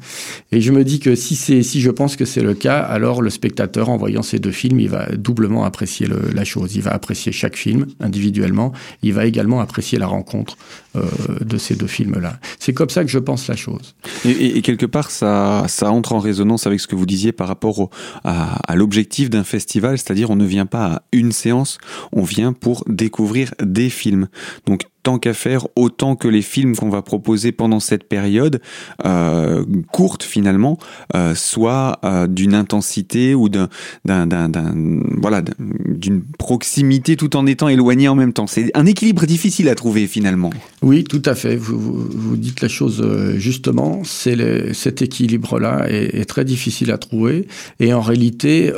Et 0.52 0.60
je 0.60 0.70
me 0.70 0.84
dis 0.84 1.00
que 1.00 1.16
si 1.16 1.34
c'est 1.34 1.64
si 1.64 1.80
je 1.80 1.90
pense 1.90 2.14
que 2.14 2.24
c'est 2.24 2.42
le 2.42 2.54
cas, 2.54 2.78
alors 2.78 3.22
le 3.22 3.28
spectateur 3.28 3.88
en 3.88 3.96
voyant 3.96 4.22
ces 4.22 4.38
deux 4.38 4.52
films, 4.52 4.78
il 4.78 4.88
va 4.88 5.06
doublement 5.16 5.64
apprécier 5.64 6.06
la 6.32 6.44
chose. 6.44 6.76
Il 6.76 6.82
va 6.82 6.92
apprécier 6.92 7.32
chaque 7.32 7.56
film 7.56 7.86
individuellement. 7.98 8.72
Il 9.02 9.14
va 9.14 9.26
également 9.26 9.60
apprécier 9.60 9.98
la 9.98 10.06
rencontre 10.06 10.56
euh, 10.94 11.02
de 11.44 11.58
ces 11.58 11.74
deux 11.74 11.88
films-là. 11.88 12.38
C'est 12.60 12.72
comme 12.72 12.90
ça 12.90 13.02
que 13.02 13.10
je 13.10 13.18
pense 13.18 13.48
la 13.48 13.56
chose. 13.56 13.96
Et, 14.24 14.62
quelque 14.62 14.86
part, 14.86 15.10
ça 15.10 15.64
ça 15.66 15.90
entre 15.90 16.12
en 16.12 16.20
résonance 16.20 16.68
avec 16.68 16.78
ce 16.78 16.86
que 16.86 16.94
vous 16.94 17.06
disiez 17.06 17.32
par 17.32 17.48
rapport 17.48 17.90
à 18.22 18.76
l'objectif 18.76 19.28
d'un 19.28 19.42
festival, 19.44 19.98
c'est-à-dire 19.98 20.30
on 20.30 20.36
ne 20.36 20.44
vient 20.44 20.66
pas 20.66 20.84
à 20.86 21.02
une 21.10 21.32
séance, 21.32 21.78
on 22.12 22.22
vient 22.22 22.52
pour 22.52 22.84
découvrir 22.86 23.54
des 23.60 23.90
films. 23.90 24.28
Donc 24.66 24.86
tant 25.06 25.20
qu'à 25.20 25.34
faire, 25.34 25.68
autant 25.76 26.16
que 26.16 26.26
les 26.26 26.42
films 26.42 26.74
qu'on 26.74 26.88
va 26.88 27.00
proposer 27.00 27.52
pendant 27.52 27.78
cette 27.78 28.08
période 28.08 28.60
euh, 29.04 29.64
courte 29.92 30.24
finalement 30.24 30.80
euh, 31.14 31.32
soient 31.36 32.00
euh, 32.02 32.26
d'une 32.26 32.54
intensité 32.54 33.32
ou 33.32 33.48
d'un, 33.48 33.68
voilà 34.04 35.44
d'une 35.44 36.24
proximité 36.40 37.14
tout 37.14 37.36
en 37.36 37.46
étant 37.46 37.68
éloigné 37.68 38.08
en 38.08 38.16
même 38.16 38.32
temps. 38.32 38.48
C'est 38.48 38.76
un 38.76 38.84
équilibre 38.84 39.26
difficile 39.26 39.68
à 39.68 39.76
trouver 39.76 40.08
finalement. 40.08 40.50
Oui, 40.82 41.04
tout 41.04 41.22
à 41.24 41.36
fait. 41.36 41.54
Vous, 41.54 42.36
dites 42.36 42.60
la 42.60 42.68
chose 42.68 43.06
justement. 43.36 44.02
C'est 44.02 44.74
cet 44.74 45.02
équilibre-là 45.02 45.86
est, 45.88 46.18
est, 46.18 46.24
très 46.24 46.44
difficile 46.44 46.90
à 46.90 46.98
trouver 46.98 47.46
et 47.78 47.94
en 47.94 48.00
réalité, 48.00 48.72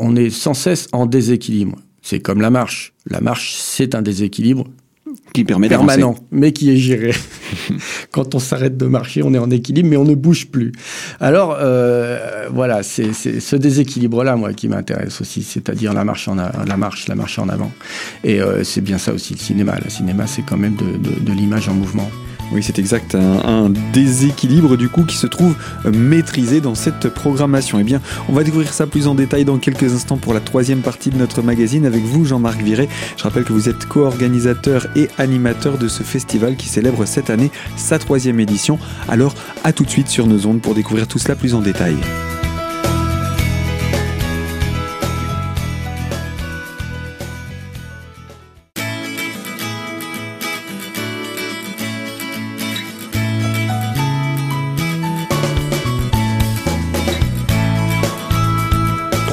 on 0.00 0.16
est 0.16 0.30
sans 0.30 0.54
cesse 0.54 0.88
en 0.90 1.06
déséquilibre. 1.06 1.76
C'est 2.02 2.20
comme 2.20 2.40
la 2.40 2.50
marche. 2.50 2.92
La 3.08 3.20
marche, 3.20 3.54
c'est 3.54 3.94
un 3.94 4.02
déséquilibre 4.02 4.66
qui 5.32 5.44
permet 5.44 5.68
permanent, 5.68 6.16
mais 6.30 6.52
qui 6.52 6.70
est 6.70 6.76
géré. 6.76 7.12
Quand 8.10 8.34
on 8.34 8.38
s'arrête 8.38 8.76
de 8.76 8.86
marcher, 8.86 9.22
on 9.22 9.32
est 9.34 9.38
en 9.38 9.50
équilibre, 9.50 9.88
mais 9.88 9.96
on 9.96 10.04
ne 10.04 10.14
bouge 10.14 10.48
plus. 10.48 10.72
Alors 11.20 11.56
euh, 11.60 12.48
voilà, 12.52 12.82
c'est 12.82 13.12
ce 13.12 13.56
déséquilibre-là, 13.56 14.36
moi, 14.36 14.52
qui 14.52 14.68
m'intéresse 14.68 15.20
aussi, 15.20 15.42
c'est-à-dire 15.42 15.92
la 15.92 16.04
marche 16.04 16.28
en 16.28 16.34
la 16.34 16.76
marche, 16.76 17.08
la 17.08 17.14
marche 17.14 17.38
en 17.38 17.48
avant. 17.48 17.70
Et 18.24 18.40
euh, 18.40 18.64
c'est 18.64 18.80
bien 18.80 18.98
ça 18.98 19.12
aussi 19.12 19.34
le 19.34 19.40
cinéma. 19.40 19.76
Le 19.82 19.90
cinéma, 19.90 20.26
c'est 20.26 20.42
quand 20.42 20.56
même 20.56 20.76
de, 20.76 20.96
de, 20.96 21.20
de 21.20 21.32
l'image 21.32 21.68
en 21.68 21.74
mouvement. 21.74 22.10
Oui, 22.52 22.62
c'est 22.62 22.78
exact. 22.78 23.14
Un, 23.14 23.70
déséquilibre 23.92 24.76
du 24.76 24.88
coup 24.88 25.04
qui 25.04 25.16
se 25.16 25.26
trouve 25.26 25.54
maîtrisé 25.84 26.60
dans 26.60 26.74
cette 26.74 27.08
programmation. 27.08 27.78
Eh 27.78 27.84
bien, 27.84 28.00
on 28.28 28.32
va 28.32 28.42
découvrir 28.42 28.72
ça 28.72 28.86
plus 28.86 29.06
en 29.06 29.14
détail 29.14 29.44
dans 29.44 29.58
quelques 29.58 29.92
instants 29.92 30.16
pour 30.16 30.34
la 30.34 30.40
troisième 30.40 30.80
partie 30.80 31.10
de 31.10 31.16
notre 31.16 31.42
magazine 31.42 31.86
avec 31.86 32.02
vous, 32.02 32.24
Jean-Marc 32.24 32.60
Viré. 32.60 32.88
Je 33.16 33.22
rappelle 33.22 33.44
que 33.44 33.52
vous 33.52 33.68
êtes 33.68 33.86
co-organisateur 33.86 34.86
et 34.96 35.08
animateur 35.18 35.78
de 35.78 35.88
ce 35.88 36.02
festival 36.02 36.56
qui 36.56 36.68
célèbre 36.68 37.04
cette 37.04 37.30
année 37.30 37.50
sa 37.76 37.98
troisième 37.98 38.40
édition. 38.40 38.78
Alors, 39.08 39.34
à 39.64 39.72
tout 39.72 39.84
de 39.84 39.90
suite 39.90 40.08
sur 40.08 40.26
nos 40.26 40.46
ondes 40.46 40.60
pour 40.60 40.74
découvrir 40.74 41.06
tout 41.06 41.18
cela 41.18 41.36
plus 41.36 41.54
en 41.54 41.60
détail. 41.60 41.96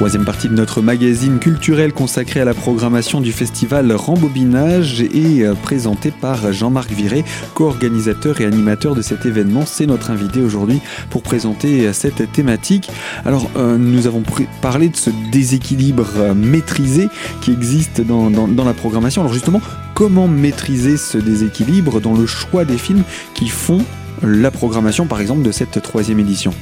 Troisième 0.07 0.23
partie 0.23 0.47
de 0.47 0.53
notre 0.53 0.81
magazine 0.81 1.37
culturel 1.37 1.91
consacré 1.91 2.39
à 2.39 2.45
la 2.45 2.53
programmation 2.53 3.19
du 3.19 3.33
festival 3.33 3.91
Rembobinage 3.91 5.01
et 5.01 5.43
présenté 5.63 6.11
par 6.11 6.53
Jean-Marc 6.53 6.91
Viré, 6.91 7.25
co-organisateur 7.55 8.39
et 8.39 8.45
animateur 8.45 8.95
de 8.95 9.01
cet 9.01 9.25
événement. 9.25 9.65
C'est 9.65 9.85
notre 9.85 10.09
invité 10.09 10.39
aujourd'hui 10.39 10.79
pour 11.09 11.23
présenter 11.23 11.91
cette 11.91 12.31
thématique. 12.31 12.89
Alors, 13.25 13.51
euh, 13.57 13.77
nous 13.77 14.07
avons 14.07 14.23
parlé 14.61 14.87
de 14.87 14.95
ce 14.95 15.09
déséquilibre 15.29 16.33
maîtrisé 16.33 17.09
qui 17.41 17.51
existe 17.51 17.99
dans 17.99 18.63
la 18.63 18.73
programmation. 18.73 19.23
Alors 19.23 19.33
justement, 19.33 19.59
comment 19.93 20.29
maîtriser 20.29 20.95
ce 20.95 21.17
déséquilibre 21.17 21.99
dans 21.99 22.13
le 22.13 22.27
choix 22.27 22.63
des 22.63 22.77
films 22.77 23.03
qui 23.33 23.49
font 23.49 23.83
la 24.23 24.51
programmation, 24.51 25.05
par 25.05 25.21
exemple, 25.21 25.41
de 25.41 25.51
cette 25.51 25.81
troisième 25.81 26.19
édition 26.19 26.53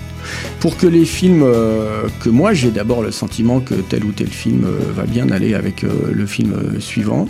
pour 0.59 0.77
que 0.77 0.87
les 0.87 1.05
films, 1.05 1.43
euh, 1.43 2.07
que 2.23 2.29
moi 2.29 2.53
j'ai 2.53 2.71
d'abord 2.71 3.01
le 3.01 3.11
sentiment 3.11 3.59
que 3.59 3.75
tel 3.75 4.03
ou 4.03 4.11
tel 4.11 4.27
film 4.27 4.65
euh, 4.65 4.79
va 4.93 5.03
bien 5.03 5.29
aller 5.29 5.53
avec 5.53 5.83
euh, 5.83 6.11
le 6.11 6.25
film 6.25 6.79
suivant, 6.79 7.27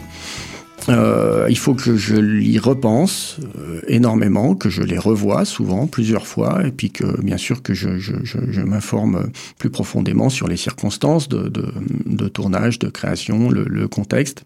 il 0.88 1.58
faut 1.58 1.74
que 1.74 1.98
je 1.98 2.15
l'y 2.15 2.60
repense 2.60 3.39
énormément, 3.88 4.53
que 4.53 4.70
je 4.70 4.84
les 4.84 5.00
revoie 5.00 5.44
souvent, 5.44 5.88
plusieurs 5.88 6.27
fois, 6.27 6.62
et 6.63 6.70
puis 6.70 6.91
que 6.91 7.20
bien 7.24 7.38
sûr 7.38 7.63
que 7.63 7.74
je, 7.74 8.62
m'informe 8.62 9.32
plus 9.58 9.72
profondément 9.72 10.29
sur 10.29 10.48
les 10.48 10.58
circonstances 10.58 11.27
de, 11.27 12.27
tournage, 12.27 12.77
de 12.77 12.89
création, 12.89 13.50
le 13.50 13.88
contexte. 13.88 14.46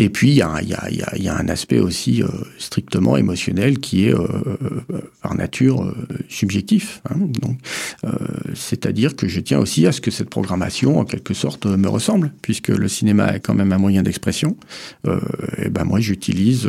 Et 0.00 0.10
puis, 0.10 0.30
il 0.30 0.34
y, 0.34 0.38
y, 0.38 0.96
y, 1.18 1.22
y 1.22 1.28
a, 1.28 1.36
un 1.36 1.48
aspect 1.48 1.80
aussi 1.80 2.22
euh, 2.22 2.28
strictement 2.58 3.16
émotionnel 3.16 3.78
qui 3.80 4.06
est, 4.06 4.14
euh, 4.14 4.26
par 5.22 5.34
nature, 5.34 5.82
euh, 5.82 5.94
subjectif. 6.28 7.02
Hein, 7.10 7.16
donc, 7.40 7.58
c'est-à-dire 8.54 9.16
que 9.16 9.26
je 9.26 9.40
tiens 9.40 9.58
aussi 9.58 9.86
à 9.86 9.92
ce 9.92 10.00
que 10.00 10.10
cette 10.10 10.30
programmation, 10.30 10.98
en 10.98 11.04
quelque 11.04 11.34
sorte, 11.34 11.66
me 11.66 11.88
ressemble, 11.88 12.32
puisque 12.42 12.68
le 12.68 12.88
cinéma 12.88 13.34
est 13.34 13.40
quand 13.40 13.54
même 13.54 13.72
un 13.72 13.78
moyen 13.78 14.02
d'expression. 14.02 14.56
et 15.58 15.68
ben 15.68 15.84
moi, 15.84 16.00
j'utilise 16.00 16.68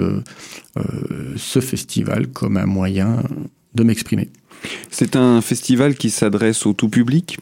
ce 1.35 1.59
festival 1.59 2.27
comme 2.27 2.57
un 2.57 2.65
moyen 2.65 3.23
de 3.75 3.83
m'exprimer. 3.83 4.29
C'est 4.89 5.15
un 5.15 5.41
festival 5.41 5.95
qui 5.95 6.09
s'adresse 6.09 6.65
au 6.65 6.73
tout 6.73 6.89
public? 6.89 7.37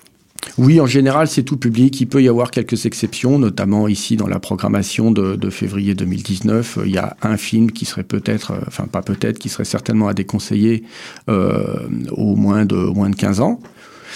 Oui, 0.57 0.79
en 0.81 0.85
général, 0.85 1.27
c'est 1.27 1.43
tout 1.43 1.57
public. 1.57 1.99
Il 2.01 2.07
peut 2.07 2.21
y 2.21 2.29
avoir 2.29 2.51
quelques 2.51 2.85
exceptions, 2.85 3.39
notamment 3.39 3.87
ici 3.87 4.17
dans 4.17 4.27
la 4.27 4.39
programmation 4.39 5.11
de, 5.11 5.35
de 5.35 5.49
février 5.49 5.95
2019. 5.95 6.79
Il 6.85 6.91
y 6.91 6.97
a 6.97 7.15
un 7.21 7.37
film 7.37 7.71
qui 7.71 7.85
serait 7.85 8.03
peut-être, 8.03 8.53
enfin 8.67 8.85
pas 8.85 9.01
peut-être, 9.01 9.39
qui 9.39 9.49
serait 9.49 9.65
certainement 9.65 10.07
à 10.07 10.13
déconseiller 10.13 10.83
euh, 11.29 11.87
au 12.11 12.35
moins 12.35 12.65
de, 12.65 12.75
au 12.75 12.93
moins 12.93 13.09
de 13.09 13.15
15 13.15 13.39
ans. 13.39 13.59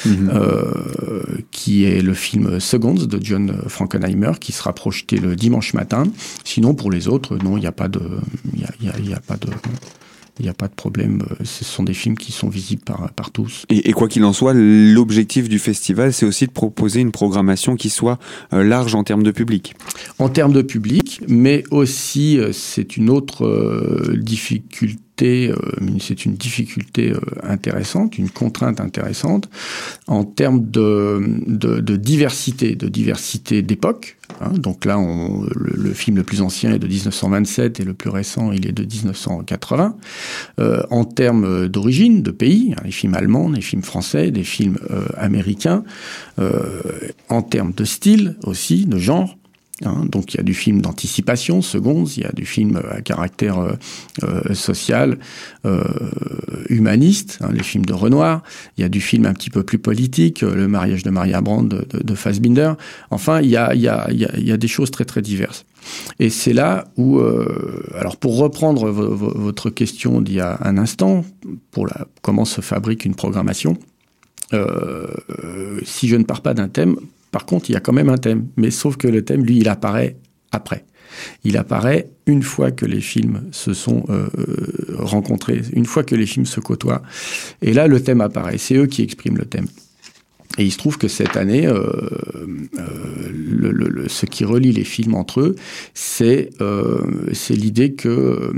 Mmh. 0.06 0.30
Euh, 0.34 0.72
qui 1.52 1.84
est 1.84 2.02
le 2.02 2.16
film 2.16 2.60
Seconds 2.60 3.06
de 3.06 3.20
John 3.22 3.62
Frankenheimer, 3.68 4.32
qui 4.40 4.52
sera 4.52 4.74
projeté 4.74 5.18
le 5.18 5.36
dimanche 5.36 5.76
matin. 5.76 6.06
Sinon, 6.44 6.74
pour 6.74 6.90
les 6.90 7.08
autres, 7.08 7.38
non, 7.38 7.58
il 7.58 7.60
n'y 7.60 7.68
a 7.68 7.72
pas 7.72 7.90
de, 7.90 8.02
il 8.54 8.62
y 8.62 8.64
a, 8.64 8.72
y 8.82 8.90
a, 8.90 9.00
y 9.00 9.14
a 9.14 9.20
pas 9.20 9.36
de, 9.36 9.50
il 10.40 10.44
n'y 10.44 10.50
a 10.50 10.54
pas 10.54 10.68
de 10.68 10.74
problème. 10.74 11.24
Ce 11.44 11.64
sont 11.64 11.84
des 11.84 11.94
films 11.94 12.18
qui 12.18 12.32
sont 12.32 12.50
visibles 12.50 12.84
par, 12.84 13.12
par 13.14 13.32
tous. 13.32 13.66
Et, 13.70 13.90
et 13.90 13.94
quoi 13.94 14.08
qu'il 14.08 14.24
en 14.24 14.34
soit, 14.34 14.54
l'objectif 14.54 15.50
du 15.50 15.60
festival, 15.60 16.14
c'est 16.14 16.26
aussi 16.26 16.48
de 16.48 16.52
proposer 16.52 17.02
une 17.02 17.12
programmation 17.12 17.76
qui 17.76 17.90
soit 17.90 18.18
euh, 18.54 18.64
large 18.64 18.96
en 18.96 19.04
termes 19.04 19.24
de 19.24 19.32
public. 19.32 19.76
En 20.20 20.30
termes 20.30 20.54
de 20.54 20.62
public, 20.62 21.22
mais 21.28 21.64
aussi, 21.72 22.40
euh, 22.40 22.52
c'est 22.54 22.98
une 22.98 23.10
autre 23.10 23.46
euh, 23.46 24.16
difficulté 25.22 25.54
c'est 26.00 26.26
une 26.26 26.34
difficulté 26.34 27.14
intéressante, 27.44 28.18
une 28.18 28.30
contrainte 28.30 28.80
intéressante 28.80 29.50
en 30.08 30.24
termes 30.24 30.70
de, 30.70 31.96
diversité, 31.98 32.76
de 32.76 32.88
diversité 32.88 33.62
d'époque. 33.62 34.18
Hein, 34.40 34.52
donc 34.54 34.86
là, 34.86 34.98
on, 34.98 35.46
le, 35.56 35.94
film 35.94 36.18
le 36.18 36.24
plus 36.24 36.42
ancien 36.42 36.74
est 36.74 36.80
de 36.80 36.88
1927 36.88 37.80
et 37.80 37.84
le 37.84 37.94
plus 37.94 38.10
récent, 38.10 38.52
il 38.52 38.68
est 38.68 38.72
de 38.72 38.84
1980. 38.84 39.96
Euh, 40.60 40.84
en 40.90 41.06
termes 41.06 41.68
d'origine, 41.68 42.22
de 42.24 42.32
pays, 42.32 42.74
hein, 42.78 42.82
les 42.86 42.92
films 42.92 43.14
allemands, 43.14 43.50
les 43.50 43.62
films 43.62 43.84
français, 43.84 44.32
des 44.32 44.44
films 44.44 44.78
euh, 44.90 45.06
américains. 45.18 45.84
Euh, 46.40 46.82
en 47.30 47.42
termes 47.42 47.74
de 47.74 47.84
style 47.84 48.36
aussi, 48.44 48.86
de 48.86 48.98
genre. 48.98 49.38
Hein, 49.84 50.06
donc 50.08 50.34
il 50.34 50.38
y 50.38 50.40
a 50.40 50.44
du 50.44 50.54
film 50.54 50.82
d'anticipation, 50.82 51.62
secondes, 51.62 52.10
il 52.16 52.24
y 52.24 52.26
a 52.26 52.32
du 52.32 52.46
film 52.46 52.82
à 52.92 53.02
caractère 53.02 53.60
euh, 53.60 53.74
euh, 54.24 54.54
social, 54.54 55.18
euh, 55.66 55.84
humaniste, 56.70 57.40
hein, 57.42 57.50
les 57.52 57.64
films 57.64 57.86
de 57.86 57.94
Renoir, 57.94 58.44
il 58.78 58.82
y 58.82 58.84
a 58.84 58.90
du 58.90 59.02
film 59.02 59.26
un 59.26 59.34
petit 59.34 59.50
peu 59.50 59.64
plus 59.64 59.80
politique, 59.80 60.42
le 60.42 60.68
mariage 60.68 61.04
de 61.04 61.10
Maria 61.10 61.42
Brand 61.42 61.68
de, 61.68 61.86
de, 61.90 62.04
de 62.04 62.16
Fassbinder. 62.16 62.74
Enfin, 63.10 63.42
il 63.42 63.50
y 63.50 63.58
a, 63.58 63.74
il 63.74 63.82
y, 63.82 63.88
a, 63.88 64.08
il 64.12 64.48
y, 64.48 64.52
a, 64.52 64.58
des 64.58 64.68
choses 64.68 64.92
très 64.92 65.06
très 65.06 65.22
diverses. 65.22 65.66
Et 66.20 66.30
c'est 66.30 66.54
là 66.54 66.86
où, 66.98 67.20
alors 67.96 68.18
pour 68.18 68.38
reprendre 68.38 68.90
votre 68.90 69.72
question 69.72 70.22
d'il 70.22 70.36
y 70.36 70.40
a 70.40 70.60
un 70.62 70.78
instant, 70.78 71.26
pour 71.72 71.88
la, 71.88 72.06
comment 72.22 72.46
se 72.46 72.62
fabrique 72.62 73.04
une 73.06 73.16
programmation, 73.16 73.78
si 75.84 76.08
je 76.08 76.16
ne 76.16 76.24
pars 76.24 76.42
pas 76.42 76.54
d'un 76.54 76.68
thème, 76.68 76.98
par 77.32 77.46
contre, 77.46 77.70
il 77.70 77.74
y 77.74 77.76
a 77.76 77.80
quand 77.80 77.94
même 77.94 78.10
un 78.10 78.18
thème, 78.18 78.48
mais 78.58 78.72
sauf 78.72 78.98
que 78.98 79.08
le 79.08 79.24
thème, 79.24 79.44
lui, 79.46 79.58
il 79.58 79.70
apparaît 79.70 80.18
après. 80.52 80.86
Il 81.44 81.58
apparaît 81.58 82.10
une 82.26 82.44
fois 82.44 82.72
que 82.72 82.86
les 82.86 83.02
films 83.02 83.44
se 83.52 83.74
sont 83.74 84.06
euh, 84.10 84.28
rencontrés, 84.98 85.62
une 85.74 85.86
fois 85.86 86.04
que 86.04 86.16
les 86.16 86.26
films 86.26 86.46
se 86.46 86.60
côtoient. 86.60 87.02
Et 87.62 87.74
là, 87.74 87.88
le 87.88 88.02
thème 88.02 88.22
apparaît. 88.22 88.58
C'est 88.58 88.76
eux 88.76 88.86
qui 88.86 89.02
expriment 89.02 89.38
le 89.38 89.46
thème. 89.46 89.68
Et 90.58 90.66
il 90.66 90.72
se 90.72 90.78
trouve 90.78 90.98
que 90.98 91.08
cette 91.08 91.38
année, 91.38 91.66
euh, 91.66 91.92
le, 93.38 94.10
ce 94.10 94.26
qui 94.26 94.44
relie 94.44 94.74
les 94.74 94.84
films 94.84 95.16
entre 95.16 95.40
eux, 95.40 95.56
c'est 95.94 96.50
l'idée 97.50 97.94
que 97.94 98.54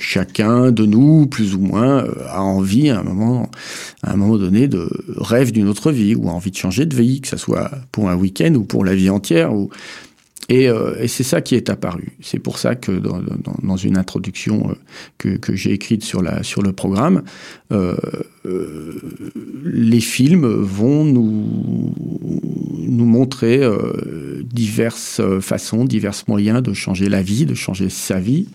chacun 0.00 0.72
de 0.72 0.86
nous, 0.86 1.26
plus 1.26 1.54
ou 1.54 1.60
moins, 1.60 2.06
a 2.28 2.40
envie 2.40 2.88
à 2.90 3.00
un 3.00 3.02
moment, 3.02 4.38
donné, 4.38 4.66
de 4.66 4.88
rêve 5.16 5.52
d'une 5.52 5.68
autre 5.68 5.92
vie 5.92 6.14
ou 6.14 6.28
a 6.28 6.32
envie 6.32 6.50
de 6.50 6.56
changer 6.56 6.86
de 6.86 6.96
vie, 6.96 7.20
que 7.20 7.28
ce 7.28 7.36
soit 7.36 7.70
pour 7.92 8.08
un 8.08 8.16
week-end 8.16 8.54
ou 8.54 8.64
pour 8.64 8.84
la 8.84 8.94
vie 8.94 9.10
entière. 9.10 9.52
Euh, 10.52 10.96
et, 10.98 11.08
c'est 11.08 11.22
ça 11.22 11.40
qui 11.40 11.54
est 11.54 11.70
apparu. 11.70 12.16
C'est 12.20 12.38
pour 12.38 12.58
ça 12.58 12.74
que 12.74 12.92
dans, 12.92 13.76
une 13.76 13.96
introduction 13.96 14.74
euh, 15.24 15.38
que, 15.38 15.54
j'ai 15.54 15.72
écrite 15.72 16.04
sur, 16.04 16.22
le 16.22 16.72
programme, 16.72 17.22
euh, 17.72 17.96
les 19.76 20.00
films 20.00 20.46
vont 20.46 21.04
nous, 21.04 21.92
montrer 22.88 23.60
diverses 24.44 25.20
façons, 25.40 25.84
divers 25.84 26.14
moyens 26.28 26.62
de 26.62 26.72
changer 26.72 27.08
la 27.08 27.22
vie, 27.22 27.44
de 27.44 27.54
changer 27.54 27.88
sa 27.90 28.20
vie, 28.20 28.46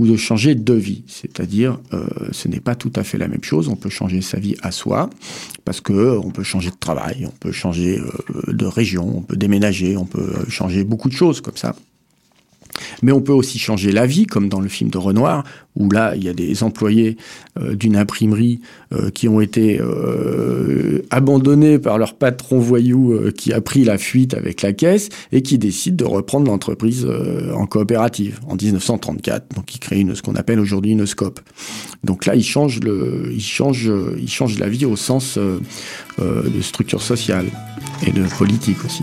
ou 0.00 0.06
de 0.06 0.16
changer 0.16 0.54
de 0.54 0.72
vie. 0.72 1.04
C'est-à-dire, 1.06 1.78
euh, 1.92 2.06
ce 2.32 2.48
n'est 2.48 2.60
pas 2.60 2.74
tout 2.74 2.92
à 2.96 3.04
fait 3.04 3.18
la 3.18 3.28
même 3.28 3.44
chose. 3.44 3.68
On 3.68 3.76
peut 3.76 3.90
changer 3.90 4.22
sa 4.22 4.38
vie 4.38 4.56
à 4.62 4.70
soi, 4.70 5.10
parce 5.66 5.82
que 5.82 5.92
euh, 5.92 6.18
on 6.18 6.30
peut 6.30 6.42
changer 6.42 6.70
de 6.70 6.76
travail, 6.76 7.26
on 7.26 7.36
peut 7.38 7.52
changer 7.52 7.98
euh, 7.98 8.52
de 8.52 8.64
région, 8.64 9.18
on 9.18 9.20
peut 9.20 9.36
déménager, 9.36 9.98
on 9.98 10.06
peut 10.06 10.32
changer 10.48 10.84
beaucoup 10.84 11.10
de 11.10 11.14
choses 11.14 11.42
comme 11.42 11.56
ça. 11.56 11.76
Mais 13.02 13.12
on 13.12 13.20
peut 13.20 13.32
aussi 13.32 13.58
changer 13.58 13.92
la 13.92 14.06
vie, 14.06 14.26
comme 14.26 14.48
dans 14.48 14.60
le 14.60 14.68
film 14.68 14.90
de 14.90 14.98
Renoir, 14.98 15.44
où 15.76 15.90
là, 15.90 16.14
il 16.16 16.24
y 16.24 16.28
a 16.28 16.32
des 16.32 16.62
employés 16.62 17.16
euh, 17.58 17.74
d'une 17.74 17.96
imprimerie 17.96 18.60
euh, 18.92 19.10
qui 19.10 19.28
ont 19.28 19.40
été 19.40 19.80
euh, 19.80 21.02
abandonnés 21.10 21.78
par 21.78 21.98
leur 21.98 22.14
patron 22.14 22.58
voyou 22.58 23.18
qui 23.36 23.52
a 23.52 23.60
pris 23.60 23.84
la 23.84 23.98
fuite 23.98 24.34
avec 24.34 24.62
la 24.62 24.72
caisse 24.72 25.08
et 25.32 25.42
qui 25.42 25.58
décide 25.58 25.96
de 25.96 26.04
reprendre 26.04 26.50
l'entreprise 26.50 27.06
en 27.54 27.66
coopérative 27.66 28.40
en 28.46 28.56
1934. 28.56 29.54
Donc, 29.54 29.74
il 29.74 29.78
crée 29.78 30.06
ce 30.14 30.22
qu'on 30.22 30.34
appelle 30.34 30.60
aujourd'hui 30.60 30.92
une 30.92 31.06
scope. 31.06 31.40
Donc 32.04 32.26
là, 32.26 32.34
il 32.34 32.42
change, 32.42 32.80
le, 32.80 33.30
il, 33.32 33.42
change, 33.42 33.90
il 34.18 34.28
change 34.28 34.58
la 34.58 34.68
vie 34.68 34.86
au 34.86 34.96
sens 34.96 35.38
de 35.38 36.60
structure 36.62 37.02
sociale 37.02 37.46
et 38.06 38.12
de 38.12 38.22
politique 38.38 38.84
aussi. 38.84 39.02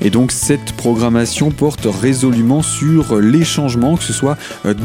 Et 0.00 0.10
donc 0.10 0.32
cette 0.32 0.72
programmation 0.72 1.50
porte 1.50 1.86
résolument 1.86 2.62
sur 2.62 3.13
les 3.20 3.44
changements, 3.44 3.96
que 3.96 4.04
ce 4.04 4.12
soit 4.12 4.36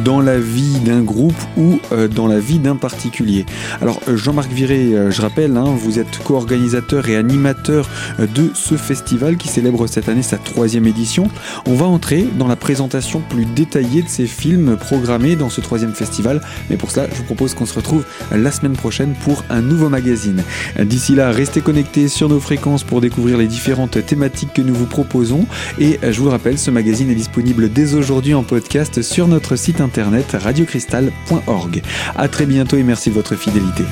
dans 0.06 0.22
la 0.22 0.40
vie 0.40 0.80
d'un 0.80 1.02
groupe 1.02 1.36
ou 1.58 1.80
euh, 1.92 2.08
dans 2.08 2.28
la 2.28 2.40
vie 2.40 2.60
d'un 2.60 2.76
particulier. 2.76 3.46
Alors 3.82 4.00
euh, 4.08 4.18
Jean-Marc 4.18 4.52
Viré, 4.52 4.94
euh, 4.94 5.12
je 5.12 5.22
rappelle, 5.22 5.58
hein, 5.58 5.66
vous 5.66 6.00
êtes 6.00 6.20
co-organisateur 6.24 7.08
et 7.10 7.16
animateur 7.16 7.90
de 8.20 8.52
ce 8.54 8.76
festival 8.76 9.38
qui 9.38 9.48
célèbre 9.48 9.88
cette 9.88 10.10
année 10.10 10.24
sa 10.24 10.38
troisième 10.38 10.88
édition. 10.88 11.30
On 11.66 11.76
va 11.76 11.86
entrer 11.86 12.28
dans 12.38 12.48
la 12.48 12.56
présentation 12.56 13.22
plus 13.30 13.46
détaillée 13.46 14.02
de 14.02 14.10
ces 14.10 14.28
films 14.28 14.78
programmés 14.78 15.36
dans 15.36 15.50
ce 15.50 15.62
troisième 15.62 15.94
festival, 15.94 16.42
mais 16.70 16.78
pour 16.78 16.92
cela 16.92 17.08
je 17.12 17.16
vous 17.16 17.24
propose 17.24 17.54
qu'on 17.54 17.66
se 17.66 17.76
retrouve 17.76 18.06
la 18.32 18.52
semaine 18.52 18.74
prochaine 18.74 19.14
pour 19.24 19.44
un 19.50 19.62
nouveau 19.62 19.90
magazine. 19.90 20.44
D'ici 20.80 21.16
là, 21.16 21.32
restez 21.32 21.62
connectés 21.62 22.08
sur 22.08 22.30
nos 22.30 22.40
fréquences 22.40 22.84
pour 22.84 23.02
découvrir 23.02 23.38
les 23.38 23.48
différentes 23.48 24.06
thématiques 24.06 24.54
que 24.54 24.62
nous 24.62 24.74
vous 24.74 24.86
proposons 24.86 25.46
et 25.80 26.00
je 26.02 26.20
vous 26.20 26.26
le 26.26 26.32
rappelle, 26.32 26.58
ce 26.58 26.72
magazine 26.72 27.10
est 27.10 27.16
disponible 27.16 27.72
dès 27.72 27.94
aujourd'hui 27.94 28.19
en 28.20 28.44
podcast 28.44 29.02
sur 29.02 29.30
notre 29.30 29.56
site 29.56 29.80
internet 29.80 30.36
Radio 30.38 30.66
Cristal 30.66 31.12
a 31.32 31.82
À 32.18 32.28
très 32.28 32.46
bientôt 32.46 32.76
et 32.76 32.84
merci 32.84 33.10
de 33.10 33.16
votre 33.16 33.36
fidélité. 33.36 33.84